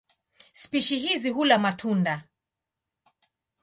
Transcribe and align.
Spishi 0.53 0.99
hizi 0.99 1.29
hula 1.29 1.57
matunda. 1.57 2.23